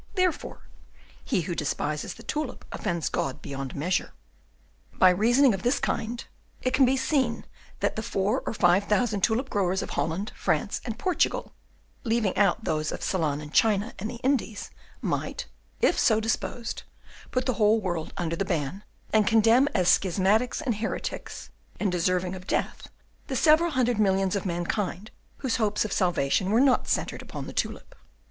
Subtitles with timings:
[0.15, 0.67] "Therefore,
[1.23, 4.13] he who despises the tulip offends God beyond measure."
[4.93, 6.25] By reasoning of this kind,
[6.63, 7.45] it can be seen
[7.81, 11.53] that the four or five thousand tulip growers of Holland, France, and Portugal,
[12.03, 15.45] leaving out those of Ceylon and China and the Indies, might,
[15.81, 16.81] if so disposed,
[17.29, 18.83] put the whole world under the ban,
[19.13, 22.87] and condemn as schismatics and heretics and deserving of death
[23.27, 25.11] the several hundred millions of mankind
[25.45, 27.93] whose hopes of salvation were not centred upon the tulip.